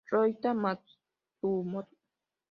Ryota 0.09 0.49
Matsumoto 0.61 1.95